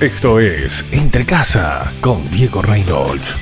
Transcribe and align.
Esto 0.00 0.38
es 0.38 0.86
Entre 0.92 1.26
Casa 1.26 1.92
con 2.00 2.30
Diego 2.30 2.62
Reynolds. 2.62 3.36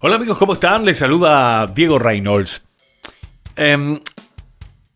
Hola 0.00 0.16
amigos, 0.16 0.36
¿cómo 0.38 0.54
están? 0.54 0.84
Les 0.84 0.98
saluda 0.98 1.68
Diego 1.68 2.00
Reynolds. 2.00 2.66
Em, 3.54 4.00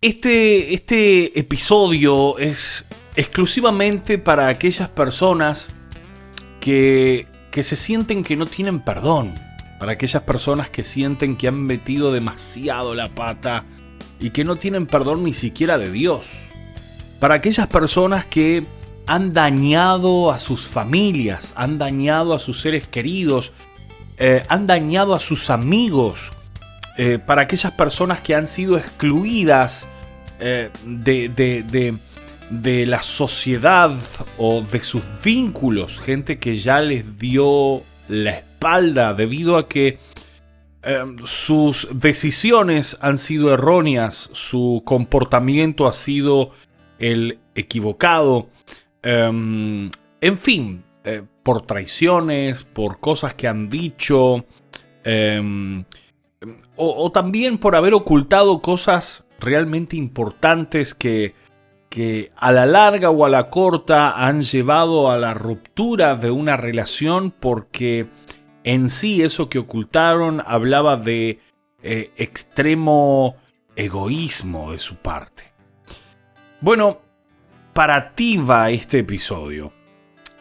este, 0.01 0.75
este 0.75 1.39
episodio 1.39 2.37
es 2.39 2.85
exclusivamente 3.15 4.19
para 4.19 4.49
aquellas 4.49 4.89
personas 4.89 5.71
que, 6.61 7.29
que 7.53 7.63
se 7.63 7.77
sienten 7.77 8.25
que 8.25 8.35
no 8.35 8.47
tienen 8.47 8.81
perdón. 8.81 9.33
Para 9.79 9.93
aquellas 9.93 10.25
personas 10.25 10.69
que 10.69 10.83
sienten 10.83 11.37
que 11.37 11.47
han 11.47 11.63
metido 11.65 12.11
demasiado 12.11 12.97
la 12.97 13.09
pata 13.09 13.65
y 14.21 14.31
que 14.31 14.45
no 14.45 14.57
tienen 14.57 14.87
perdón 14.87 15.25
ni 15.25 15.33
siquiera 15.33 15.79
de 15.79 15.91
Dios. 15.91 16.29
Para 17.19 17.35
aquellas 17.35 17.67
personas 17.67 18.25
que 18.25 18.65
han 19.07 19.33
dañado 19.33 20.31
a 20.31 20.39
sus 20.39 20.69
familias, 20.69 21.53
han 21.57 21.79
dañado 21.79 22.35
a 22.35 22.39
sus 22.39 22.61
seres 22.61 22.87
queridos, 22.87 23.53
eh, 24.19 24.45
han 24.49 24.67
dañado 24.67 25.15
a 25.15 25.21
sus 25.21 25.51
amigos, 25.51 26.33
eh, 26.97 27.19
para 27.19 27.43
aquellas 27.43 27.73
personas 27.73 28.21
que 28.21 28.35
han 28.35 28.47
sido 28.47 28.77
excluidas 28.77 29.89
eh, 30.39 30.71
de, 30.85 31.29
de 32.51 32.87
la 32.87 33.03
sociedad 33.03 33.93
o 34.37 34.63
de 34.63 34.83
sus 34.83 35.03
vínculos, 35.25 35.99
gente 35.99 36.39
que 36.39 36.57
ya 36.57 36.81
les 36.81 37.19
dio 37.19 37.83
la 38.09 38.31
espalda 38.33 39.15
debido 39.15 39.57
a 39.57 39.69
que 39.69 39.99
Em, 40.83 41.17
sus 41.25 41.89
decisiones 41.93 42.97
han 43.03 43.19
sido 43.19 43.53
erróneas, 43.53 44.31
su 44.33 44.83
comportamiento 44.87 45.87
ha 45.87 45.93
sido 45.93 46.53
el 46.99 47.39
equivocado, 47.55 48.49
em, 49.03 49.91
en 50.23 50.39
fin, 50.39 50.83
eh, 51.05 51.23
por 51.43 51.63
traiciones, 51.63 52.65
por 52.65 52.99
cosas 52.99 53.35
que 53.35 53.47
han 53.47 53.69
dicho, 53.69 54.47
em, 55.05 55.85
o, 56.77 57.13
también 57.13 57.59
por 57.59 57.77
haber 57.77 57.93
ocultado 57.93 58.61
cosas 58.61 59.25
realmente 59.41 59.97
importantes 59.97 60.95
que, 60.95 61.35
que 61.91 62.33
a 62.37 62.53
la 62.53 62.65
larga 62.65 63.11
o 63.11 63.27
a 63.27 63.29
la 63.29 63.51
corta 63.51 64.13
han 64.13 64.43
llevado 64.43 65.11
a 65.11 65.19
la 65.19 65.35
ruptura 65.35 66.15
de 66.15 66.31
una 66.31 66.57
relación 66.57 67.31
porque 67.31 68.09
en 68.65 68.91
sí 68.91 69.23
eso 69.23 69.49
que 69.49 69.59
ocultaron 69.59 70.43
hablaba 70.47 70.97
de 70.97 71.41
eh, 71.83 72.11
extremo 72.17 73.37
egoísmo 73.77 74.73
de 74.73 74.79
su 74.79 74.97
parte. 74.97 75.45
Bueno, 76.61 77.01
para 77.73 78.15
ti 78.15 78.37
va 78.37 78.71
este 78.71 78.99
episodio. 78.99 79.73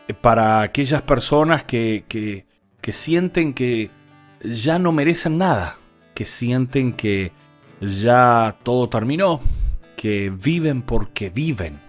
Eh, 0.07 0.13
para 0.13 0.61
aquellas 0.61 1.01
personas 1.01 1.63
que, 1.63 2.05
que, 2.07 2.45
que 2.81 2.91
sienten 2.91 3.53
que 3.53 3.89
ya 4.41 4.79
no 4.79 4.91
merecen 4.91 5.37
nada, 5.37 5.77
que 6.13 6.25
sienten 6.25 6.93
que 6.93 7.31
ya 7.79 8.57
todo 8.63 8.89
terminó, 8.89 9.39
que 9.95 10.29
viven 10.29 10.81
porque 10.81 11.29
viven. 11.29 11.79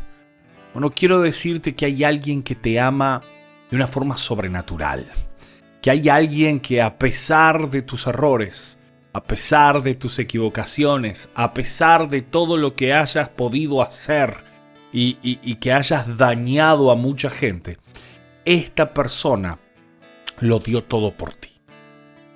Bueno, 0.72 0.90
quiero 0.90 1.20
decirte 1.20 1.74
que 1.74 1.86
hay 1.86 2.04
alguien 2.04 2.44
que 2.44 2.54
te 2.54 2.78
ama 2.78 3.22
de 3.70 3.76
una 3.76 3.88
forma 3.88 4.16
sobrenatural 4.16 5.10
que 5.80 5.90
hay 5.90 6.08
alguien 6.08 6.60
que 6.60 6.82
a 6.82 6.98
pesar 6.98 7.70
de 7.70 7.82
tus 7.82 8.06
errores, 8.06 8.78
a 9.12 9.22
pesar 9.24 9.82
de 9.82 9.94
tus 9.94 10.18
equivocaciones, 10.18 11.30
a 11.34 11.54
pesar 11.54 12.08
de 12.08 12.22
todo 12.22 12.56
lo 12.56 12.74
que 12.74 12.92
hayas 12.92 13.28
podido 13.30 13.82
hacer 13.82 14.44
y, 14.92 15.14
que 15.56 15.72
hayas 15.72 16.18
dañado 16.18 16.90
a 16.90 16.96
mucha 16.96 17.30
gente, 17.30 17.78
esta 18.44 18.92
persona 18.92 19.58
lo 20.40 20.58
dio 20.58 20.84
todo 20.84 21.16
por 21.16 21.32
ti. 21.32 21.50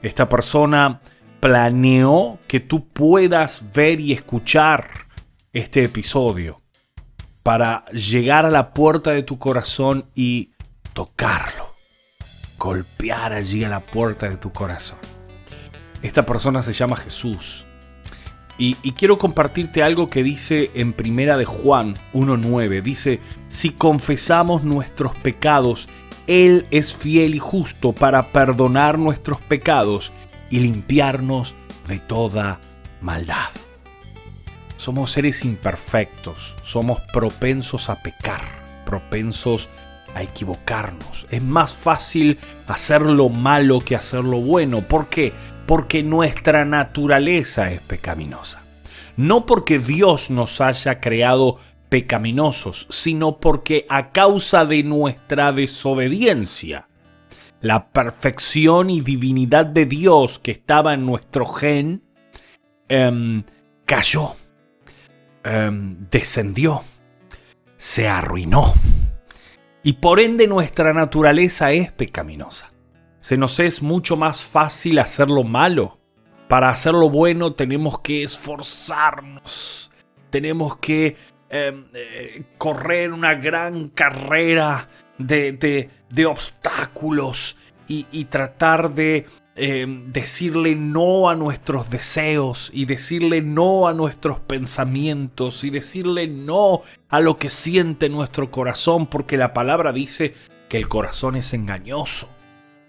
Esta 0.02 0.28
persona 0.28 1.00
planeó 1.40 2.38
que 2.46 2.60
tú 2.60 2.88
puedas 2.88 3.72
ver 3.74 4.00
y 4.00 4.12
escuchar 4.12 4.88
este 5.52 5.84
episodio 5.84 6.62
para 7.42 7.84
llegar 7.86 8.46
a 8.46 8.50
la 8.50 8.72
puerta 8.72 9.10
de 9.10 9.22
tu 9.22 9.38
corazón 9.38 10.06
y 10.14 10.52
tocarlo 10.94 11.63
golpear 12.64 13.34
allí 13.34 13.62
a 13.62 13.68
la 13.68 13.80
puerta 13.80 14.26
de 14.28 14.38
tu 14.38 14.50
corazón. 14.50 14.98
Esta 16.02 16.24
persona 16.24 16.62
se 16.62 16.72
llama 16.72 16.96
Jesús. 16.96 17.66
Y, 18.56 18.74
quiero 18.92 19.18
compartirte 19.18 19.82
algo 19.82 20.08
que 20.08 20.22
dice 20.22 20.70
en 20.74 20.92
Primera 20.92 21.36
de 21.36 21.44
Juan 21.44 21.96
1.9. 22.14 22.82
Dice, 22.82 23.20
si 23.48 23.70
confesamos 23.70 24.62
nuestros 24.62 25.14
pecados, 25.16 25.88
Él 26.28 26.64
es 26.70 26.94
fiel 26.94 27.34
y 27.34 27.40
justo 27.40 27.92
para 27.92 28.30
perdonar 28.32 28.96
nuestros 28.96 29.40
pecados 29.40 30.12
y 30.50 30.60
limpiarnos 30.60 31.54
de 31.88 31.98
toda 31.98 32.60
maldad. 33.02 33.50
Somos 34.76 35.10
seres 35.10 35.44
imperfectos, 35.44 36.54
somos 36.62 37.00
propensos 37.12 37.90
a 37.90 38.00
pecar, 38.02 38.84
propensos 38.86 39.68
a 39.68 39.83
a 40.14 40.22
equivocarnos. 40.22 41.26
Es 41.30 41.42
más 41.42 41.74
fácil 41.74 42.38
hacer 42.66 43.02
lo 43.02 43.28
malo 43.28 43.80
que 43.80 43.96
hacer 43.96 44.24
lo 44.24 44.40
bueno. 44.40 44.82
¿Por 44.82 45.08
qué? 45.08 45.32
Porque 45.66 46.02
nuestra 46.02 46.64
naturaleza 46.64 47.70
es 47.70 47.80
pecaminosa. 47.80 48.62
No 49.16 49.46
porque 49.46 49.78
Dios 49.78 50.30
nos 50.30 50.60
haya 50.60 51.00
creado 51.00 51.58
pecaminosos, 51.88 52.86
sino 52.90 53.38
porque 53.38 53.86
a 53.88 54.10
causa 54.10 54.64
de 54.64 54.82
nuestra 54.82 55.52
desobediencia, 55.52 56.88
la 57.60 57.88
perfección 57.90 58.90
y 58.90 59.00
divinidad 59.00 59.66
de 59.66 59.86
Dios 59.86 60.38
que 60.38 60.50
estaba 60.50 60.94
en 60.94 61.06
nuestro 61.06 61.46
gen 61.46 62.02
em, 62.88 63.44
cayó, 63.84 64.34
em, 65.44 65.96
descendió, 66.10 66.82
se 67.78 68.08
arruinó 68.08 68.74
y 69.84 69.92
por 69.92 70.18
ende 70.18 70.48
nuestra 70.48 70.94
naturaleza 70.94 71.70
es 71.70 71.92
pecaminosa. 71.92 72.72
Se 73.20 73.36
nos 73.36 73.60
es 73.60 73.82
mucho 73.82 74.16
más 74.16 74.42
fácil 74.42 74.98
hacer 74.98 75.28
lo 75.28 75.44
malo. 75.44 76.00
Para 76.48 76.70
hacer 76.70 76.94
lo 76.94 77.10
bueno 77.10 77.52
tenemos 77.52 78.00
que 78.00 78.22
esforzarnos, 78.22 79.92
tenemos 80.30 80.76
que 80.78 81.16
em, 81.50 81.84
eh, 81.94 82.44
correr 82.58 83.12
una 83.12 83.34
gran 83.34 83.90
carrera 83.90 84.88
de, 85.18 85.90
obstáculos 86.26 87.56
y 87.86 88.24
tratar 88.24 88.90
de 88.94 89.26
Em, 89.56 90.12
decirle 90.12 90.74
no 90.74 91.28
a 91.30 91.36
nuestros 91.36 91.88
deseos 91.88 92.72
y 92.74 92.86
decirle 92.86 93.40
no 93.40 93.86
a 93.86 93.94
nuestros 93.94 94.40
pensamientos 94.40 95.62
y 95.62 95.70
decirle 95.70 96.26
no 96.26 96.82
a 97.08 97.20
lo 97.20 97.38
que 97.38 97.48
siente 97.48 98.08
nuestro 98.08 98.50
corazón, 98.50 99.06
porque 99.06 99.36
la 99.36 99.54
palabra 99.54 99.92
dice 99.92 100.34
que 100.68 100.76
el 100.76 100.88
corazón 100.88 101.36
es 101.36 101.54
engañoso. 101.54 102.28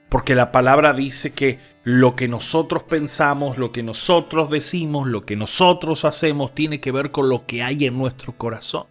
Porque 0.10 0.34
la 0.34 0.52
palabra 0.52 0.94
dice 0.94 1.34
que 1.34 1.60
lo 1.84 2.16
que 2.16 2.28
nosotros 2.28 2.82
pensamos, 2.82 3.60
lo 3.60 3.72
que 3.72 3.84
nosotros 3.84 4.50
decimos, 4.50 5.06
lo 5.06 5.24
que 5.24 5.36
nosotros 5.36 6.04
hacemos 6.04 6.56
tiene 6.56 6.80
que 6.80 6.92
ver 6.92 7.12
con 7.12 7.30
lo 7.30 7.46
que 7.46 7.62
hay 7.62 7.86
en 7.86 7.96
nuestro 7.96 8.36
corazón. 8.36 8.88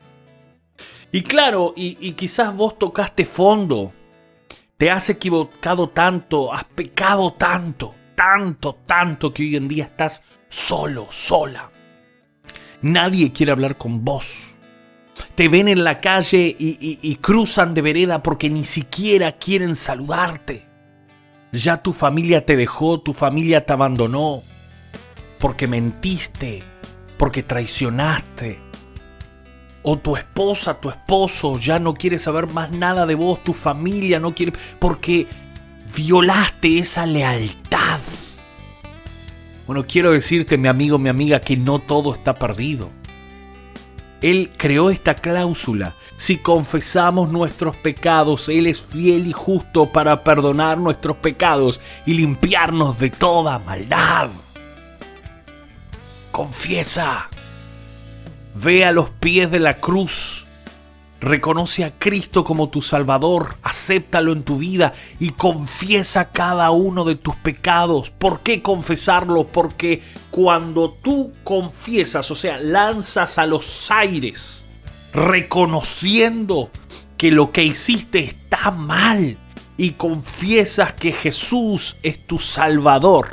Y 1.10 1.22
claro, 1.22 1.72
y, 1.74 1.96
y 2.00 2.12
quizás 2.12 2.56
vos 2.56 2.78
tocaste 2.78 3.24
fondo 3.24 3.92
te 4.84 4.91
has 4.91 5.09
equivocado 5.09 5.89
tanto, 5.89 6.53
has 6.53 6.65
pecado 6.65 7.33
tanto, 7.33 7.95
tanto, 8.15 8.75
tanto 8.84 9.33
que 9.33 9.45
hoy 9.45 9.56
en 9.56 9.67
día 9.67 9.84
estás 9.84 10.22
solo, 10.51 11.07
sola. 11.09 11.71
Nadie 12.83 13.33
quiere 13.33 13.53
hablar 13.53 13.78
con 13.78 14.04
vos. 14.04 14.51
Te 15.36 15.48
ven 15.48 15.69
en 15.69 15.84
la 15.84 16.03
calle 16.03 16.54
y, 16.59 17.16
cruzan 17.22 17.72
de 17.72 17.81
vereda 17.81 18.22
porque 18.22 18.51
ni 18.51 18.63
siquiera 18.63 19.33
quieren 19.39 19.75
saludarte. 19.75 20.66
Ya 21.51 21.83
tu 21.83 21.95
familia 21.95 22.45
te 22.45 22.54
dejó, 22.54 23.01
tu 23.01 23.15
familia 23.15 23.65
te 23.65 23.72
abandonó, 23.72 24.42
porque 25.39 25.66
mentiste, 25.66 26.63
porque 27.16 27.42
traicionaste, 27.42 28.59
o 29.84 29.98
tu 29.98 30.16
esposa, 30.16 30.81
tu 30.81 30.89
esposo 30.89 31.59
ya 31.59 31.78
no 31.78 31.95
quiere 31.95 32.19
saber 32.19 32.48
más 32.48 32.72
nada 32.72 33.07
de 33.07 33.15
vos, 33.15 33.45
tu 33.45 33.53
familia 33.53 34.19
no 34.19 34.34
quiere, 34.34 34.53
porque 34.78 35.27
violaste 35.95 36.78
esa 36.78 37.07
lealtad. 37.07 38.01
Bueno, 39.66 39.84
quiero 39.86 40.10
decirte, 40.10 40.59
mi 40.59 40.69
amigo, 40.69 40.98
mi 40.98 41.10
amiga, 41.10 41.41
que 41.41 41.57
no 41.57 41.78
todo 41.78 42.15
está 42.15 42.34
perdido. 42.34 42.91
Él 44.22 44.51
creó 44.57 44.89
esta 44.89 45.15
cláusula. 45.15 45.95
Si 46.16 46.39
confesamos 46.39 47.30
nuestros 47.30 47.77
pecados, 47.77 48.48
Él 48.48 48.66
es 48.66 48.80
fiel 48.80 49.27
y 49.27 49.33
justo 49.33 49.87
para 49.87 50.25
perdonar 50.25 50.78
nuestros 50.78 51.19
pecados 51.19 51.80
y 52.07 52.15
limpiarnos 52.15 52.98
de 52.98 53.10
toda 53.10 53.59
maldad. 53.59 54.30
Confiesa, 56.30 57.28
Ve 58.54 58.84
a 58.84 58.92
los 58.92 59.10
pies 59.10 59.51
de 59.51 59.60
la 59.60 59.74
cruz. 59.74 60.47
Reconoce 61.21 61.84
a 61.84 61.98
Cristo 61.98 62.45
como 62.45 62.68
tu 62.68 62.83
Salvador, 62.83 63.56
acéptalo 63.62 64.33
en 64.33 64.42
tu 64.42 64.59
vida 64.59 64.92
y 65.18 65.30
confiesa 65.30 66.30
cada 66.30 66.71
uno 66.71 67.04
de 67.04 67.15
tus 67.15 67.34
pecados. 67.36 68.10
¿Por 68.10 68.41
qué 68.41 68.60
confesarlo? 68.60 69.45
Porque 69.45 70.03
cuando 70.30 70.91
tú 70.91 71.33
confiesas, 71.42 72.30
o 72.30 72.34
sea, 72.34 72.59
lanzas 72.59 73.39
a 73.39 73.47
los 73.47 73.91
aires, 73.91 74.66
reconociendo 75.15 76.71
que 77.16 77.30
lo 77.30 77.51
que 77.51 77.65
hiciste 77.65 78.18
está 78.18 78.71
mal 78.71 79.39
y 79.77 79.92
confiesas 79.92 80.92
que 80.92 81.12
Jesús 81.12 81.97
es 82.03 82.27
tu 82.27 82.39
Salvador, 82.39 83.28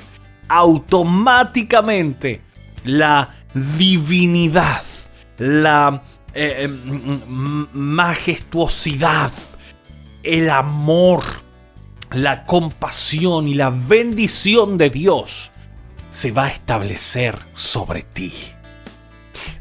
automáticamente 0.47 2.41
la 2.83 3.35
divinidad, 3.53 4.81
la 5.41 6.03
eh, 6.35 6.65
em, 6.65 7.67
majestuosidad, 7.73 9.31
el 10.21 10.51
amor, 10.51 11.23
la 12.11 12.45
compasión 12.45 13.47
y 13.47 13.55
la 13.55 13.71
bendición 13.71 14.77
de 14.77 14.91
Dios 14.91 15.51
se 16.11 16.31
va 16.31 16.45
a 16.45 16.49
establecer 16.49 17.39
sobre 17.55 18.03
ti. 18.03 18.31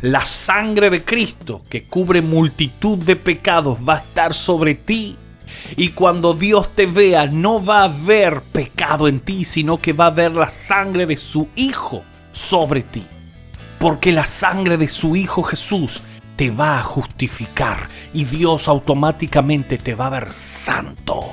La 0.03 0.23
sangre 0.27 0.91
de 0.91 1.03
Cristo 1.03 1.63
que 1.71 1.85
cubre 1.85 2.21
multitud 2.21 2.99
de 2.99 3.17
pecados 3.17 3.79
va 3.89 3.95
a 3.97 4.01
estar 4.01 4.35
sobre 4.35 4.75
ti. 4.75 5.17
Y 5.77 5.91
cuando 5.91 6.35
Dios 6.35 6.75
te 6.75 6.85
vea, 6.85 7.27
no 7.27 7.65
va 7.65 7.85
a 7.85 7.89
ver 7.89 8.43
pecado 8.53 9.09
en 9.09 9.21
ti, 9.21 9.45
sino 9.45 9.79
que 9.79 9.95
va 9.95 10.07
a 10.07 10.11
ver 10.11 10.33
la 10.33 10.51
sangre 10.51 11.07
de 11.07 11.17
su 11.17 11.49
Hijo 11.57 12.05
sobre 12.33 12.83
ti. 12.83 13.07
Porque 13.81 14.13
la 14.13 14.27
sangre 14.27 14.77
de 14.77 14.89
su 14.89 15.17
Hijo 15.17 15.43
Jesús 15.43 16.03
te 16.37 16.51
va 16.51 16.79
a 16.79 16.83
justificar 16.83 17.89
y 18.13 18.27
Dios 18.27 18.69
automáticamente 18.69 19.79
te 19.79 19.95
va 19.95 20.09
a 20.09 20.11
ver 20.11 20.35
santo. 20.35 21.33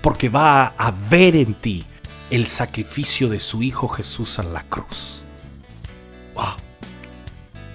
Porque 0.00 0.30
va 0.30 0.68
a 0.78 0.90
ver 1.10 1.36
en 1.36 1.52
ti 1.52 1.84
el 2.30 2.46
sacrificio 2.46 3.28
de 3.28 3.40
su 3.40 3.62
Hijo 3.62 3.88
Jesús 3.88 4.38
en 4.38 4.54
la 4.54 4.62
cruz. 4.62 5.20
Wow. 6.34 6.54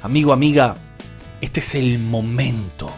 Amigo, 0.02 0.34
amiga, 0.34 0.76
este 1.42 1.60
es 1.60 1.76
el 1.76 2.00
momento. 2.00 2.90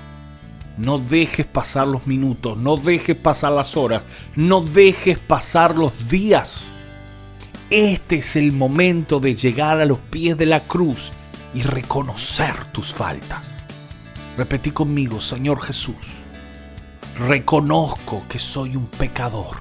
No 0.77 1.00
dejes 1.00 1.45
pasar 1.45 1.86
los 1.86 2.07
minutos, 2.07 2.57
no 2.57 2.77
dejes 2.77 3.18
pasar 3.18 3.51
las 3.51 3.75
horas, 3.75 4.06
no 4.38 4.62
dejes 4.62 5.19
pasar 5.19 5.75
los 5.75 5.92
días. 6.07 6.71
Este 7.69 8.19
es 8.19 8.38
el 8.38 8.54
momento 8.54 9.19
de 9.19 9.36
llegar 9.36 9.81
a 9.81 9.86
los 9.86 10.00
pies 10.00 10.38
de 10.38 10.46
la 10.46 10.62
cruz 10.62 11.12
y 11.54 11.64
reconocer 11.64 12.54
tus 12.72 12.94
faltas. 12.94 13.46
Repetí 14.38 14.72
conmigo, 14.72 15.19
Señor 15.19 15.62
Jesús, 15.62 15.96
reconozco 17.28 18.24
que 18.30 18.40
soy 18.40 18.78
un 18.78 18.88
pecador. 18.88 19.58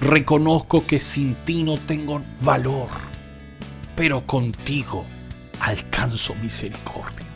Reconozco 0.00 0.84
que 0.84 0.98
sin 0.98 1.36
ti 1.36 1.62
no 1.62 1.78
tengo 1.78 2.20
valor, 2.40 2.88
pero 3.94 4.22
contigo 4.22 5.04
alcanzo 5.60 6.34
misericordia. 6.42 7.26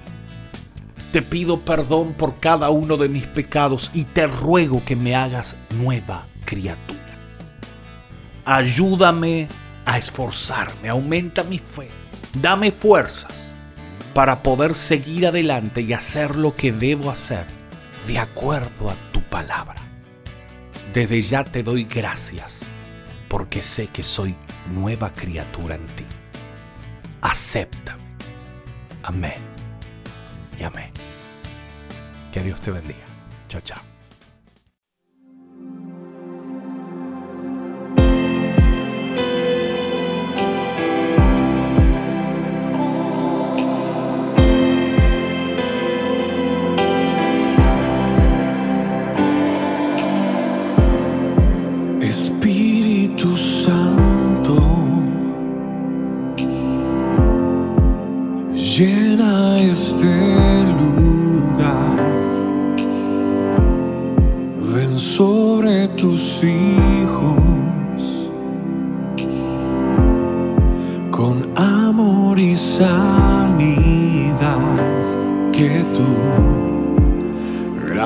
Te 1.13 1.23
pido 1.23 1.61
perdón 1.61 2.15
por 2.15 2.41
cada 2.41 2.71
uno 2.71 2.97
de 2.97 3.09
mis 3.09 3.29
pecados 3.29 3.93
y 3.95 4.03
te 4.05 4.27
ruego 4.27 4.83
que 4.85 4.97
me 4.97 5.15
hagas 5.15 5.55
nueva 5.79 6.25
criatura. 6.45 7.00
Ayúdame 8.51 9.47
a 9.85 9.97
esforzarme, 9.97 10.89
aumenta 10.89 11.45
mi 11.45 11.61
fe, 11.61 11.89
dame 12.35 12.73
fuerzas 12.73 13.53
para 14.13 14.43
poder 14.43 14.75
seguir 14.75 15.29
adelante 15.29 15.83
y 15.83 15.93
hacer 15.93 16.35
lo 16.35 16.57
que 16.57 16.73
debo 16.73 17.13
hacer 17.13 17.47
de 18.09 18.19
acuerdo 18.19 18.91
a 18.91 18.95
tu 19.13 19.23
palabra. 19.23 19.81
Desde 20.93 21.21
ya 21.21 21.45
te 21.45 21.63
doy 21.63 21.85
gracias 21.85 22.63
porque 23.29 23.63
sé 23.63 23.87
que 23.87 24.03
soy 24.03 24.35
nueva 24.75 25.13
criatura 25.13 25.77
en 25.77 25.87
ti. 25.87 26.07
Acéptame 27.21 28.03
Amén. 29.05 29.41
Y 30.59 30.65
amén. 30.65 30.91
Que 32.33 32.43
Dios 32.43 32.61
te 32.61 32.73
bendiga. 32.73 33.07
Chao, 33.49 33.61
chao. 33.61 33.90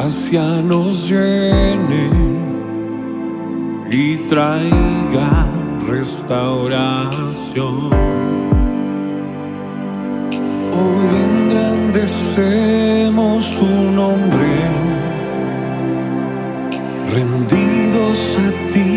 Gracia 0.04 0.44
nos 0.62 1.08
llene 1.08 2.10
y 3.90 4.16
traiga 4.28 5.48
restauración. 5.86 7.90
Hoy 10.72 11.06
engrandecemos 11.30 13.50
tu 13.58 13.66
nombre, 14.00 14.52
rendidos 17.12 18.18
a 18.38 18.40
ti, 18.72 18.92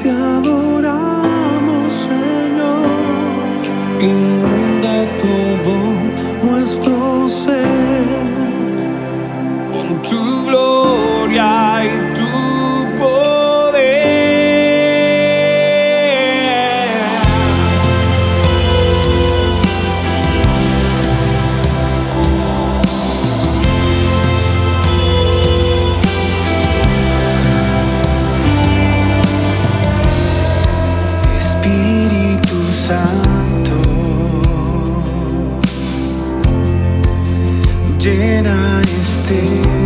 te 0.00 0.08
adoramos, 0.10 1.92
Señor. 1.92 2.86
still 39.26 39.85